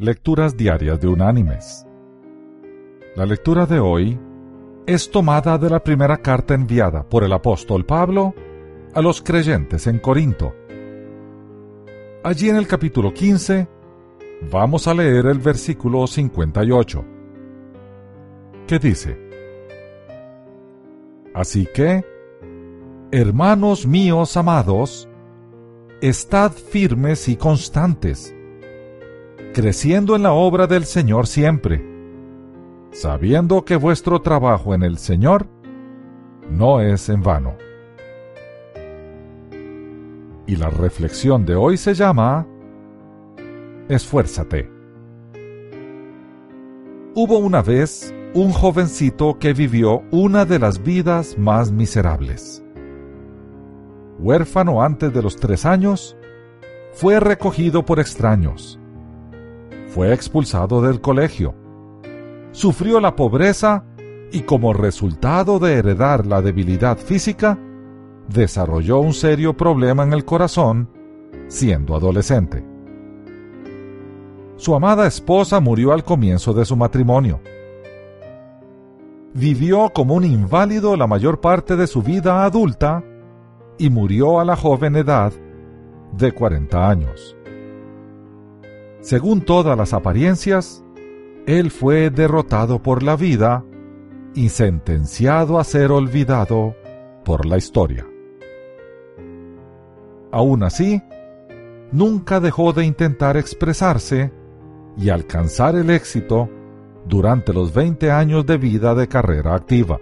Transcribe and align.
Lecturas 0.00 0.56
Diarias 0.56 1.00
de 1.00 1.08
Unánimes. 1.08 1.84
La 3.16 3.26
lectura 3.26 3.66
de 3.66 3.80
hoy 3.80 4.16
es 4.86 5.10
tomada 5.10 5.58
de 5.58 5.68
la 5.68 5.82
primera 5.82 6.18
carta 6.18 6.54
enviada 6.54 7.02
por 7.02 7.24
el 7.24 7.32
apóstol 7.32 7.84
Pablo 7.84 8.32
a 8.94 9.02
los 9.02 9.20
creyentes 9.20 9.88
en 9.88 9.98
Corinto. 9.98 10.54
Allí 12.22 12.48
en 12.48 12.54
el 12.54 12.68
capítulo 12.68 13.12
15 13.12 13.66
vamos 14.52 14.86
a 14.86 14.94
leer 14.94 15.26
el 15.26 15.40
versículo 15.40 16.06
58, 16.06 17.04
que 18.68 18.78
dice, 18.78 19.18
Así 21.34 21.66
que, 21.74 22.04
hermanos 23.10 23.84
míos 23.84 24.36
amados, 24.36 25.08
estad 26.00 26.52
firmes 26.52 27.28
y 27.28 27.34
constantes, 27.34 28.32
creciendo 29.58 30.14
en 30.14 30.22
la 30.22 30.34
obra 30.34 30.68
del 30.68 30.84
Señor 30.84 31.26
siempre, 31.26 31.84
sabiendo 32.92 33.64
que 33.64 33.74
vuestro 33.74 34.22
trabajo 34.22 34.72
en 34.72 34.84
el 34.84 34.98
Señor 34.98 35.48
no 36.48 36.80
es 36.80 37.08
en 37.08 37.24
vano. 37.24 37.56
Y 40.46 40.54
la 40.54 40.70
reflexión 40.70 41.44
de 41.44 41.56
hoy 41.56 41.76
se 41.76 41.94
llama 41.94 42.46
Esfuérzate. 43.88 44.70
Hubo 47.16 47.38
una 47.38 47.60
vez 47.60 48.14
un 48.34 48.52
jovencito 48.52 49.40
que 49.40 49.54
vivió 49.54 50.04
una 50.12 50.44
de 50.44 50.60
las 50.60 50.84
vidas 50.84 51.36
más 51.36 51.72
miserables. 51.72 52.62
Huérfano 54.20 54.84
antes 54.84 55.12
de 55.12 55.20
los 55.20 55.34
tres 55.34 55.66
años, 55.66 56.16
fue 56.92 57.18
recogido 57.18 57.84
por 57.84 57.98
extraños. 57.98 58.77
Fue 59.88 60.12
expulsado 60.12 60.80
del 60.80 61.00
colegio. 61.00 61.54
Sufrió 62.52 63.00
la 63.00 63.16
pobreza 63.16 63.84
y 64.32 64.42
como 64.42 64.72
resultado 64.72 65.58
de 65.58 65.74
heredar 65.74 66.26
la 66.26 66.42
debilidad 66.42 66.98
física, 66.98 67.58
desarrolló 68.28 69.00
un 69.00 69.12
serio 69.12 69.56
problema 69.56 70.02
en 70.02 70.12
el 70.12 70.24
corazón 70.24 70.90
siendo 71.48 71.96
adolescente. 71.96 72.64
Su 74.56 74.74
amada 74.74 75.06
esposa 75.06 75.60
murió 75.60 75.92
al 75.92 76.04
comienzo 76.04 76.52
de 76.52 76.64
su 76.64 76.76
matrimonio 76.76 77.40
vivió 79.38 79.90
como 79.90 80.14
un 80.14 80.24
inválido 80.24 80.96
la 80.96 81.06
mayor 81.06 81.40
parte 81.40 81.76
de 81.76 81.86
su 81.86 82.02
vida 82.02 82.44
adulta 82.44 83.04
y 83.78 83.90
murió 83.90 84.40
a 84.40 84.44
la 84.44 84.56
joven 84.56 84.96
edad 84.96 85.32
de 86.12 86.32
40 86.32 86.88
años. 86.88 87.36
Según 89.00 89.42
todas 89.42 89.76
las 89.76 89.92
apariencias, 89.92 90.84
él 91.46 91.70
fue 91.70 92.10
derrotado 92.10 92.82
por 92.82 93.02
la 93.02 93.16
vida 93.16 93.64
y 94.34 94.50
sentenciado 94.50 95.58
a 95.58 95.64
ser 95.64 95.92
olvidado 95.92 96.74
por 97.24 97.46
la 97.46 97.56
historia. 97.56 98.06
Aún 100.30 100.62
así, 100.62 101.02
nunca 101.90 102.40
dejó 102.40 102.72
de 102.72 102.84
intentar 102.84 103.36
expresarse 103.36 104.32
y 104.96 105.10
alcanzar 105.10 105.76
el 105.76 105.90
éxito 105.90 106.50
durante 107.06 107.52
los 107.52 107.72
20 107.72 108.10
años 108.10 108.44
de 108.44 108.58
vida 108.58 108.94
de 108.94 109.08
carrera 109.08 109.54
activa. 109.54 109.98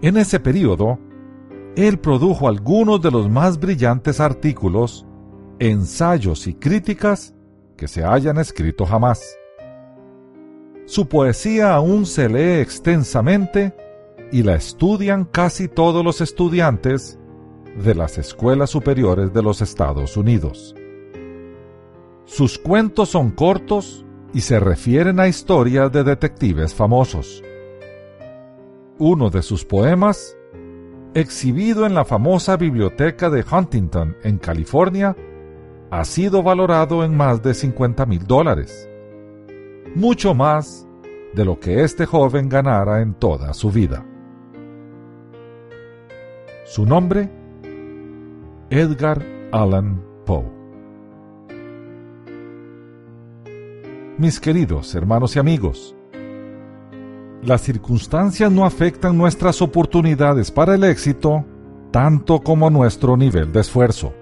En 0.00 0.16
ese 0.16 0.40
periodo, 0.40 0.98
él 1.76 1.98
produjo 1.98 2.48
algunos 2.48 3.02
de 3.02 3.10
los 3.10 3.28
más 3.28 3.58
brillantes 3.58 4.20
artículos, 4.20 5.06
ensayos 5.58 6.46
y 6.46 6.54
críticas 6.54 7.34
que 7.76 7.88
se 7.88 8.04
hayan 8.04 8.38
escrito 8.38 8.84
jamás. 8.86 9.36
Su 10.86 11.08
poesía 11.08 11.74
aún 11.74 12.06
se 12.06 12.28
lee 12.28 12.60
extensamente 12.60 13.74
y 14.30 14.42
la 14.42 14.54
estudian 14.54 15.24
casi 15.24 15.68
todos 15.68 16.04
los 16.04 16.20
estudiantes 16.20 17.18
de 17.76 17.94
las 17.94 18.18
escuelas 18.18 18.70
superiores 18.70 19.32
de 19.32 19.42
los 19.42 19.62
Estados 19.62 20.16
Unidos. 20.16 20.74
Sus 22.24 22.58
cuentos 22.58 23.10
son 23.10 23.30
cortos 23.30 24.04
y 24.32 24.40
se 24.40 24.58
refieren 24.58 25.20
a 25.20 25.28
historias 25.28 25.92
de 25.92 26.04
detectives 26.04 26.74
famosos. 26.74 27.42
Uno 28.98 29.30
de 29.30 29.42
sus 29.42 29.64
poemas, 29.64 30.36
exhibido 31.14 31.86
en 31.86 31.94
la 31.94 32.04
famosa 32.04 32.56
biblioteca 32.56 33.30
de 33.30 33.44
Huntington, 33.50 34.16
en 34.22 34.38
California, 34.38 35.16
ha 35.98 36.04
sido 36.04 36.42
valorado 36.42 37.04
en 37.04 37.16
más 37.16 37.42
de 37.42 37.54
50 37.54 38.04
mil 38.04 38.26
dólares, 38.26 38.86
mucho 39.94 40.34
más 40.34 40.86
de 41.32 41.42
lo 41.42 41.58
que 41.58 41.84
este 41.84 42.04
joven 42.04 42.50
ganara 42.50 43.00
en 43.00 43.14
toda 43.14 43.54
su 43.54 43.70
vida. 43.70 44.04
Su 46.66 46.84
nombre, 46.84 47.30
Edgar 48.68 49.24
Allan 49.52 50.02
Poe. 50.26 50.54
mis 54.18 54.40
queridos 54.40 54.94
hermanos 54.94 55.36
y 55.36 55.38
amigos. 55.38 55.94
Las 57.42 57.62
circunstancias 57.62 58.50
no 58.50 58.64
afectan 58.66 59.16
nuestras 59.16 59.62
oportunidades 59.62 60.50
para 60.50 60.74
el 60.74 60.84
éxito 60.84 61.44
tanto 61.90 62.40
como 62.40 62.68
nuestro 62.68 63.16
nivel 63.16 63.52
de 63.52 63.60
esfuerzo. 63.60 64.12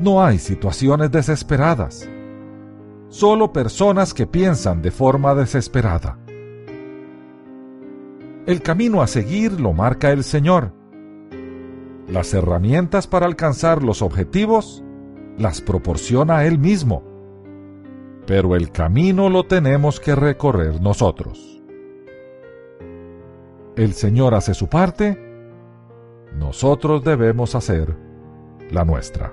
No 0.00 0.24
hay 0.24 0.38
situaciones 0.38 1.10
desesperadas, 1.10 2.08
solo 3.08 3.52
personas 3.52 4.12
que 4.12 4.26
piensan 4.26 4.82
de 4.82 4.90
forma 4.90 5.34
desesperada. 5.34 6.18
El 8.46 8.60
camino 8.62 9.02
a 9.02 9.06
seguir 9.06 9.60
lo 9.60 9.72
marca 9.72 10.10
el 10.10 10.24
Señor. 10.24 10.72
Las 12.08 12.34
herramientas 12.34 13.06
para 13.06 13.26
alcanzar 13.26 13.82
los 13.82 14.02
objetivos 14.02 14.84
las 15.38 15.60
proporciona 15.60 16.44
Él 16.44 16.58
mismo 16.58 17.14
pero 18.26 18.56
el 18.56 18.70
camino 18.70 19.28
lo 19.28 19.44
tenemos 19.44 20.00
que 20.00 20.14
recorrer 20.14 20.80
nosotros. 20.80 21.62
El 23.76 23.92
Señor 23.92 24.34
hace 24.34 24.54
su 24.54 24.68
parte, 24.68 25.18
nosotros 26.36 27.04
debemos 27.04 27.54
hacer 27.54 27.96
la 28.70 28.84
nuestra. 28.84 29.32